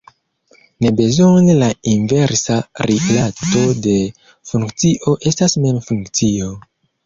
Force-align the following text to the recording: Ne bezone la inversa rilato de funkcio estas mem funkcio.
Ne 0.85 0.91
bezone 0.99 1.55
la 1.59 1.67
inversa 1.91 2.57
rilato 2.93 3.67
de 3.85 3.95
funkcio 4.53 5.17
estas 5.35 5.61
mem 5.63 5.83
funkcio. 5.93 6.55